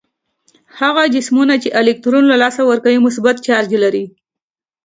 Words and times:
هغه 0.79 1.03
جسمونه 1.15 1.55
چې 1.63 1.69
الکترون 1.81 2.23
له 2.31 2.37
لاسه 2.43 2.61
ورکوي 2.65 2.99
مثبت 3.07 3.35
چارجیږي. 3.47 4.05